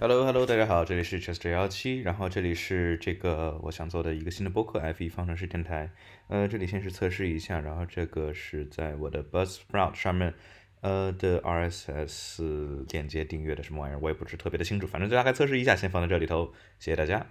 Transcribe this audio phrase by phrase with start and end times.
[0.00, 5.88] Hello Hello，大家好，这里是 Chester 幺七，然后这里是这个我想做的一个新的播客 F 一方程式电台。
[6.26, 10.34] 呃，这里先是测试一下，然后这个是在我的 Buzzsprout 上面
[10.80, 17.24] 呃的 RSS 链接订阅的什么玩意儿，我也不是特别的清楚，反正就大概测试一下，先放在这里头，谢谢大家。